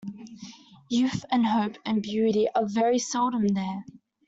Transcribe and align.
Youth, 0.89 1.25
and 1.29 1.45
hope, 1.45 1.75
and 1.85 2.01
beauty 2.01 2.47
are 2.55 2.65
very 2.65 2.97
seldom 2.97 3.49
there. 3.49 3.83